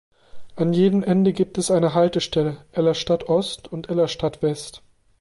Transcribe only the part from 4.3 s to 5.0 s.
West.